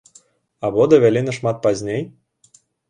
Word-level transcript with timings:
Або 0.69 0.87
давялі 0.95 1.23
нашмат 1.29 1.63
пазней? 1.69 2.07